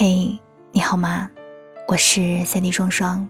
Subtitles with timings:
[0.00, 0.38] 嘿，
[0.70, 1.28] 你好吗？
[1.88, 3.28] 我是三 D 双双，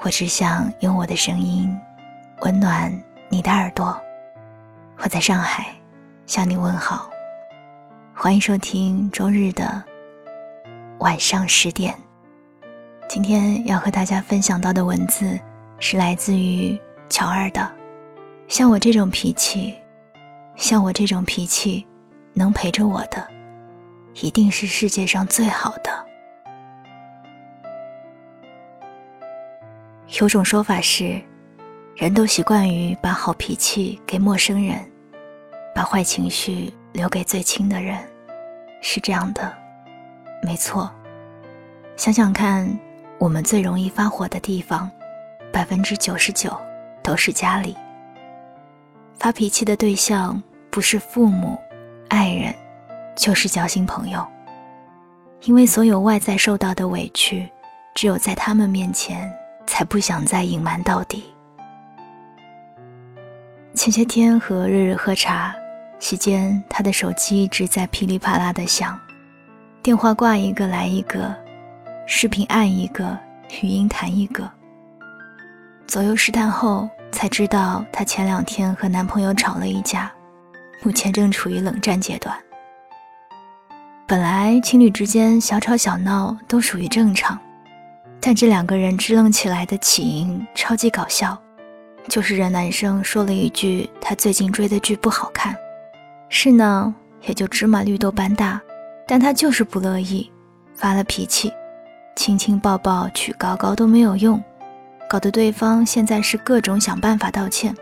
[0.00, 1.72] 我只想用我的声音
[2.40, 2.92] 温暖
[3.28, 3.96] 你的耳朵。
[4.96, 5.72] 我在上海
[6.26, 7.08] 向你问好，
[8.12, 9.80] 欢迎收听周日的
[10.98, 11.94] 晚上十点。
[13.08, 15.38] 今天要和大家分享到的文字
[15.78, 16.76] 是来自于
[17.08, 17.72] 乔二的。
[18.48, 19.72] 像我这种脾气，
[20.56, 21.86] 像我这种脾气，
[22.32, 23.35] 能陪着我的。
[24.22, 26.06] 一定是世界上最好的。
[30.20, 31.20] 有种说法是，
[31.94, 34.78] 人都习惯于把好脾气给陌生人，
[35.74, 37.98] 把坏情绪留给最亲的人，
[38.80, 39.54] 是这样的，
[40.42, 40.90] 没错。
[41.96, 42.66] 想想看，
[43.18, 44.90] 我们最容易发火的地方，
[45.52, 46.56] 百分之九十九
[47.02, 47.76] 都是家里。
[49.18, 51.58] 发脾气的对象不是父母、
[52.08, 52.54] 爱人。
[53.16, 54.24] 就是交新朋友，
[55.42, 57.48] 因为所有外在受到的委屈，
[57.94, 59.32] 只有在他们面前
[59.66, 61.24] 才不想再隐瞒到底。
[63.74, 65.54] 前些天和日日喝茶，
[65.98, 68.98] 席间他的手机一直在噼里啪啦的响，
[69.82, 71.34] 电话挂一个来一个，
[72.06, 73.18] 视频按一个，
[73.62, 74.48] 语音弹一个。
[75.86, 80.12] 左右试探后，才知道她前两天和男朋友吵了一架，
[80.82, 82.36] 目前正处于冷战阶段。
[84.08, 87.36] 本来情侣之间小吵小闹都属于正常，
[88.20, 91.36] 但这两个人支棱起来的起因超级搞笑，
[92.08, 95.56] 就是这男生说了一句他最近追的剧不好看，
[96.28, 98.60] 是呢，也就芝麻绿豆般大，
[99.08, 100.30] 但他就是不乐意，
[100.76, 101.52] 发了脾气，
[102.14, 104.40] 亲亲抱抱举高高都没有用，
[105.10, 107.74] 搞得对方现在是各种想办法道歉。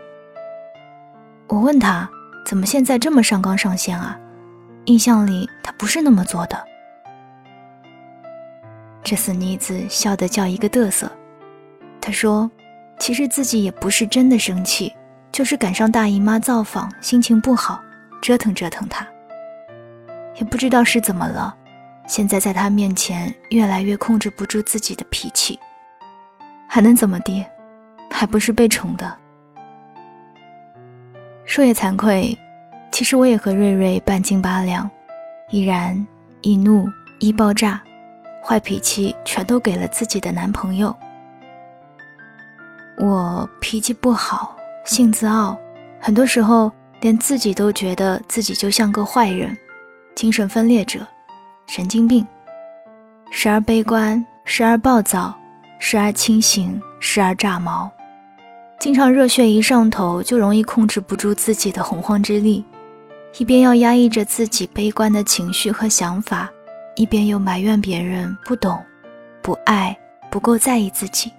[1.45, 2.09] 我问他
[2.47, 4.19] 怎么现在这么上纲上线啊？
[4.85, 6.63] 印象里，他不是那么做的。
[9.03, 11.11] 这死妮子笑得叫一个嘚瑟。
[11.99, 12.49] 她说
[12.99, 14.95] ：“其实自己也不是真的生气，
[15.31, 17.81] 就是赶上大姨妈造访，心情不好，
[18.21, 19.05] 折腾折腾她。
[20.35, 21.55] 也不知道是怎么了，
[22.07, 25.59] 现在在他面前越来越控制不住自己的脾气。
[26.67, 27.43] 还能怎么地？
[28.11, 29.17] 还不是被宠的。
[31.43, 32.37] 说也惭愧。”
[32.95, 34.89] 其实我也和瑞瑞半斤八两，
[35.49, 36.07] 依然
[36.39, 36.87] 易怒
[37.19, 37.83] 易爆炸，
[38.41, 40.95] 坏脾气全都给了自己的男朋友。
[42.97, 44.55] 我脾气不好，
[44.85, 45.59] 性子傲，
[45.99, 49.57] 很多时候连自己都觉得自己就像个坏人，
[50.15, 51.05] 精神分裂者，
[51.67, 52.25] 神经病，
[53.29, 55.37] 时而悲观，时而暴躁，
[55.79, 57.91] 时而清醒，时而炸毛，
[58.79, 62.63] 经常热血一上头就容易控制不住自己的洪荒之力。
[63.37, 66.49] 一边要压抑着自己悲观的情绪和想法，
[66.95, 68.81] 一边又埋怨别人不懂、
[69.41, 69.97] 不爱、
[70.31, 71.29] 不够在意自己。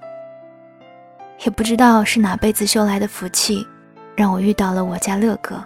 [1.45, 3.67] 也不知道是哪辈子修来的福气，
[4.15, 5.65] 让我遇到了我家乐哥。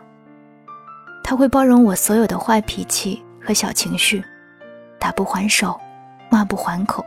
[1.24, 4.22] 他会包容我所有的坏脾气和小情绪，
[5.00, 5.80] 打不还手，
[6.28, 7.04] 骂不还口，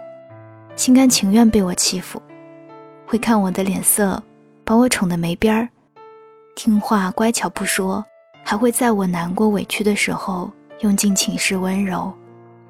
[0.75, 2.21] 心甘情愿被我欺负，
[3.05, 4.21] 会看我的脸色，
[4.65, 5.69] 把我宠得没边儿，
[6.55, 8.03] 听话乖巧不说。
[8.43, 12.13] 还会在我难过委屈的时候，用尽寝室温柔，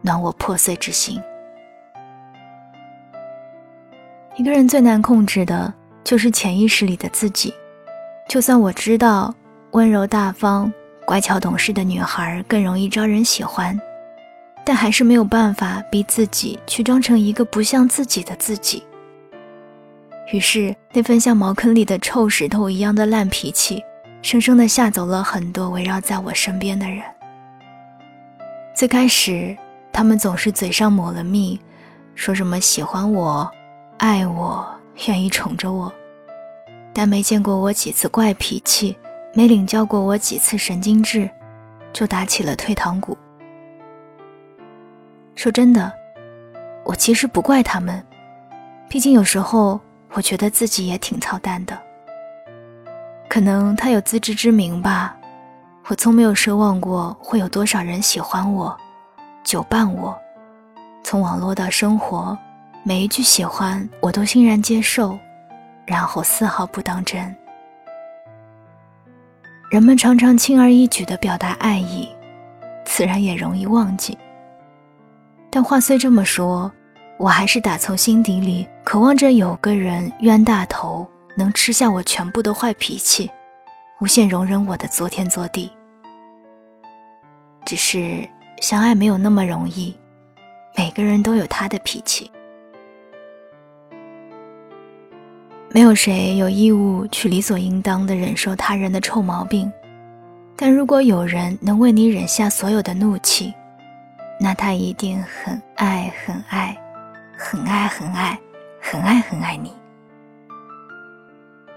[0.01, 1.19] 暖我破碎之心。
[4.35, 5.73] 一个人最难控制的，
[6.03, 7.53] 就是潜意识里的自己。
[8.29, 9.33] 就算我知道
[9.71, 10.71] 温柔大方、
[11.05, 13.79] 乖巧懂事的女孩更容易招人喜欢，
[14.63, 18.83] 但还是没有办法逼自己去装成一个不像自己的自己。
[20.31, 23.83] 于是，那份像茅坑里的臭石头一样的烂脾气。
[24.23, 27.03] 生生的吓走了很多围绕在我身边的人。
[28.73, 29.55] 最开始，
[29.91, 31.59] 他们总是嘴上抹了蜜，
[32.15, 33.51] 说什么喜欢我、
[33.97, 34.65] 爱我、
[35.07, 35.93] 愿意宠着我，
[36.93, 38.97] 但没见过我几次怪脾气，
[39.33, 41.29] 没领教过我几次神经质，
[41.91, 43.17] 就打起了退堂鼓。
[45.35, 45.91] 说真的，
[46.85, 48.01] 我其实不怪他们，
[48.87, 49.79] 毕竟有时候
[50.13, 51.77] 我觉得自己也挺操蛋的。
[53.33, 55.17] 可能他有自知之明吧，
[55.87, 58.77] 我从没有奢望过会有多少人喜欢我，
[59.43, 60.15] 久伴我，
[61.03, 62.37] 从网络到生活，
[62.83, 65.17] 每一句喜欢我都欣然接受，
[65.83, 67.35] 然后丝毫不当真。
[69.71, 72.07] 人们常常轻而易举地表达爱意，
[72.85, 74.15] 自然也容易忘记。
[75.49, 76.71] 但话虽这么说，
[77.17, 81.09] 我还是打从心底里渴望着有个人冤大头。
[81.35, 83.29] 能吃下我全部的坏脾气，
[83.99, 85.71] 无限容忍我的昨天作地。
[87.65, 88.27] 只是
[88.61, 89.95] 相爱没有那么容易，
[90.77, 92.29] 每个人都有他的脾气，
[95.69, 99.71] 没有谁有义务去理所应当的忍受他人的臭毛病。
[100.55, 103.53] 但如果有人能为你忍下所有的怒气，
[104.39, 106.77] 那他一定很爱很爱，
[107.35, 108.39] 很爱很爱，
[108.79, 109.73] 很爱很爱你。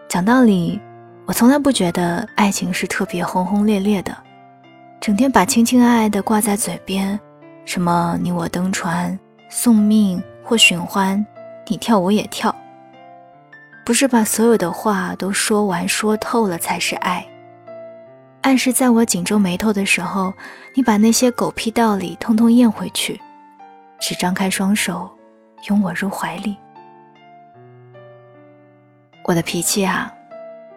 [0.08, 0.80] 讲道理，
[1.26, 4.16] 我从来不觉得爱情是特别轰轰烈烈的，
[5.00, 7.18] 整天把情情爱爱的挂在嘴边，
[7.64, 9.18] 什么你我登船、
[9.48, 11.24] 送命或寻欢，
[11.66, 12.54] 你跳我也跳，
[13.84, 17.26] 不是把所有的话都说完说透了才是爱。
[18.42, 20.32] 爱是在我紧皱眉头的时候，
[20.74, 23.20] 你把那些狗屁道理通通咽回去，
[23.98, 25.10] 只张开双手，
[25.68, 26.56] 拥我入怀里。
[29.28, 30.14] 我的脾气啊，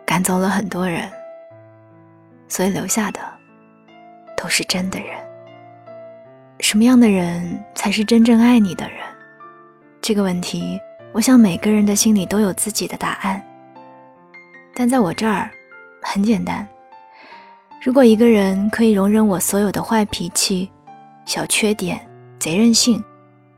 [0.08, 1.08] 赶走了很多人，
[2.48, 3.20] 所以留下的
[4.36, 5.08] 都是真的人。
[6.60, 8.98] 什么样的人才是真正爱你的人？
[10.02, 10.80] 这个问题，
[11.14, 13.40] 我想每个人的心里都有自己的答案。
[14.74, 15.52] 但在我这儿，
[16.02, 16.68] 很简单。
[17.80, 20.72] 如果一个人可以容忍我所有的坏脾气、
[21.24, 22.00] 小缺点、
[22.40, 23.04] 贼任性，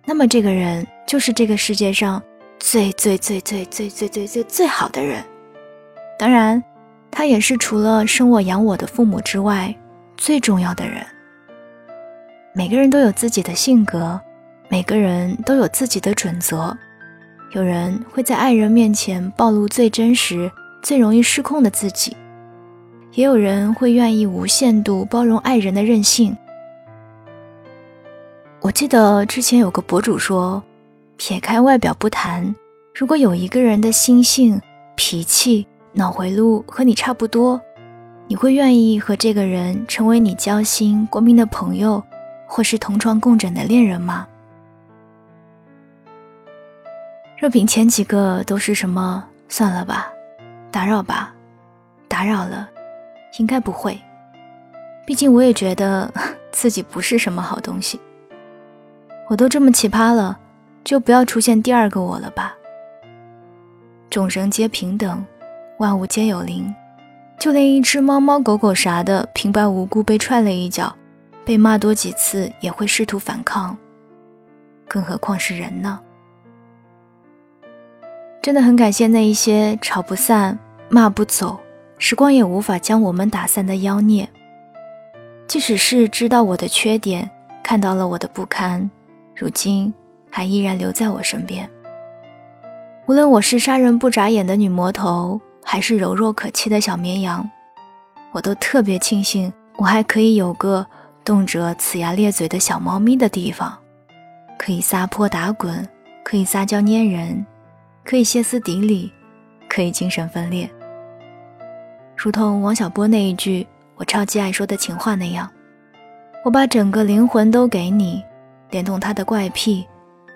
[0.04, 2.22] 那么这个人就是这个世界上
[2.64, 5.22] 最最最最最最最最最好的人。
[6.18, 6.64] 当然，
[7.10, 9.76] 他也是除了生我养我的父母之外
[10.16, 11.04] 最重要的人。
[12.54, 14.22] 每个人都有自己的性格，
[14.70, 16.78] 每个人都有自己的准则。
[17.54, 20.50] 有人会在爱人面前暴露最真实、
[20.84, 22.16] 最容易失控的自己。
[23.14, 26.38] 也有人会愿意无限度包容爱人的任性。
[28.62, 30.64] 我记得之前有个博主说，
[31.24, 32.56] 撇开外表不谈，
[32.96, 34.60] 如果有一个人的心性、
[34.96, 37.62] 脾气、脑回路和你差不多，
[38.26, 42.04] 你会愿意和这个人成为你交心过命的朋友，
[42.48, 44.28] 或是同床共枕的恋人吗？
[47.38, 50.12] 若凭前几个都是什么，算了吧，
[50.72, 51.36] 打扰吧，
[52.08, 52.68] 打扰了。
[53.38, 53.96] 应该不会，
[55.06, 56.12] 毕竟我也觉得
[56.52, 58.00] 自己不是什么好东西。
[59.30, 60.40] 我都这么奇葩了，
[60.84, 62.56] 就不要出现第二个我了吧。
[64.10, 65.24] 众生皆平等，
[65.80, 66.74] 万物皆有灵，
[67.40, 70.94] 就连一只猫猫狗狗啥的，平白无故被踹了一脚，
[71.46, 73.78] 被骂多几次也会试图反抗，
[74.88, 76.00] 更何况是人呢？
[78.42, 80.58] 真的很感谢那一些吵不散、
[80.90, 81.60] 骂不走。
[81.98, 84.28] 时光也无法将我们打散的妖孽，
[85.46, 87.30] 即使是知道我的缺点，
[87.62, 88.90] 看到了我的不堪，
[89.36, 89.94] 如今
[90.32, 91.70] 还依然留在我身边。
[93.08, 97.48] 无论我是杀人不眨眼的女魔头，还是柔弱可欺的小绵羊，
[98.32, 100.86] 我都特别庆幸，我还可以有个
[101.26, 103.78] 动辄呲牙咧嘴的小猫咪的地方，
[104.58, 105.86] 可以撒泼打滚，
[106.24, 107.46] 可以撒娇粘人，
[108.06, 109.12] 可以歇斯底里，
[109.68, 110.70] 可以精神分裂。
[112.16, 113.68] 如同王小波那一句
[113.98, 115.50] “我超级爱说的情话”那样，
[116.46, 118.24] 我把整个灵魂都给你，
[118.70, 119.86] 连同他的怪癖、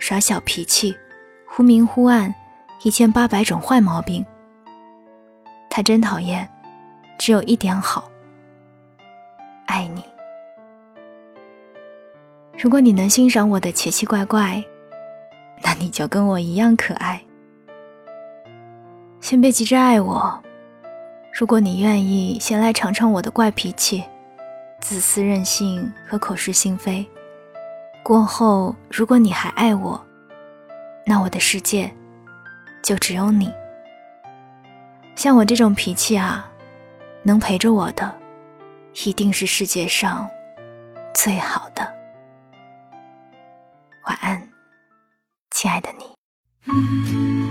[0.07, 0.95] 耍小脾气、
[1.47, 2.31] 忽明忽暗、
[2.83, 4.23] 一千八百种坏毛病。
[5.67, 6.47] 他真讨厌，
[7.17, 8.07] 只有一点好，
[9.65, 10.03] 爱你。
[12.55, 14.63] 如果你能欣赏我的奇奇怪怪，
[15.63, 17.19] 那你就跟我一样可爱。
[19.21, 20.39] 先别急着爱我。
[21.33, 24.03] 如果你愿意，先来尝尝我的怪脾气、
[24.79, 27.03] 自私任性和口是心非。
[28.05, 29.99] 过后，如果你还爱我，
[31.07, 31.91] 那我的世界
[32.83, 33.51] 就只有你。
[35.15, 36.47] 像我这种脾气啊，
[37.23, 38.15] 能陪着我的，
[39.03, 40.29] 一定是世界上
[41.15, 41.81] 最好的。
[44.03, 44.49] 晚安，
[45.49, 47.44] 亲爱的你。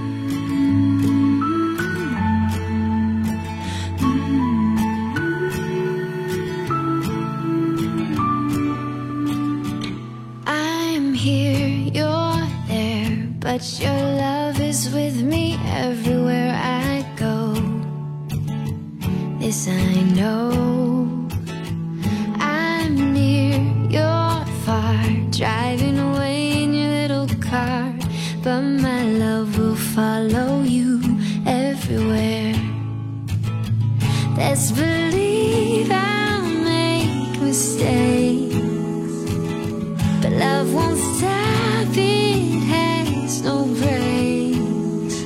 [28.44, 31.00] But my love will follow you
[31.46, 32.54] everywhere.
[34.36, 38.54] Let's believe I'll make mistakes,
[40.20, 45.16] but love won't stop it has no breaks.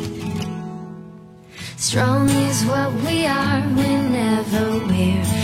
[1.77, 5.38] Strong is what we are whenever we're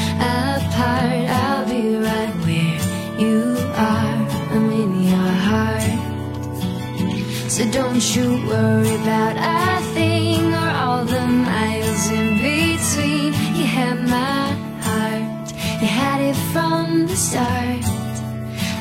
[7.74, 13.32] don't you worry about a thing or all the miles in between.
[13.58, 14.52] You had my
[14.86, 15.52] heart,
[15.82, 17.84] you had it from the start.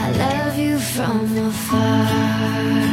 [0.05, 2.92] I love you from afar.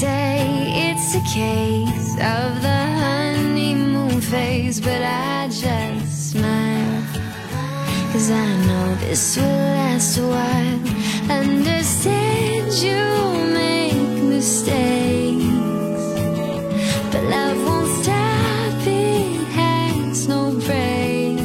[0.00, 0.38] Say
[0.90, 7.02] it's a case of the honeymoon phase, but I just smile.
[8.12, 10.78] Cause I know this will last a while.
[11.40, 13.02] Understand you
[13.60, 15.42] make mistakes.
[17.10, 21.42] But love won't stop, it has no brakes.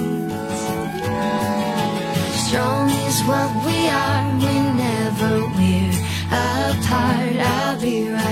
[2.45, 5.98] Strong is what we are whenever we're
[6.29, 7.36] apart.
[7.51, 8.22] I'll be right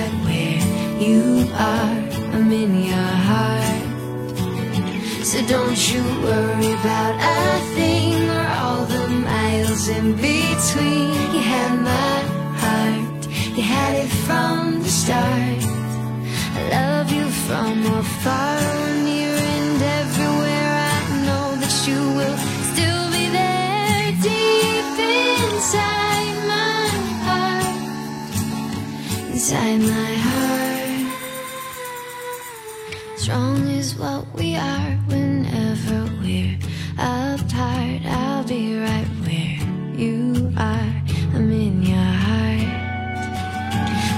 [1.62, 3.84] I'm in your heart.
[5.30, 11.14] So don't you worry about a thing or all the miles in between.
[11.36, 12.18] You had my
[12.64, 15.62] heart, you had it from the start.
[16.58, 18.60] I love you from afar,
[19.08, 20.74] near and everywhere.
[20.94, 22.38] I know that you will
[22.72, 26.82] still be there deep inside my
[27.28, 27.78] heart.
[29.32, 30.11] Inside my
[34.34, 36.58] we are whenever we're
[36.98, 38.02] apart.
[38.06, 39.60] I'll be right where
[39.98, 40.94] you are.
[41.34, 42.62] I'm in your heart.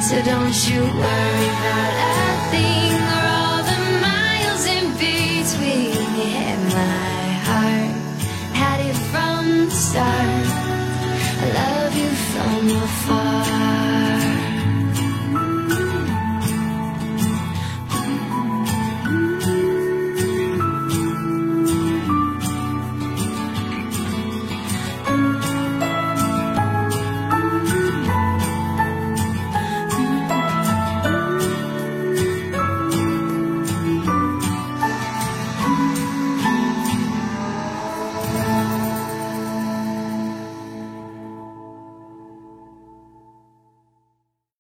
[0.04, 2.03] So don't you worry about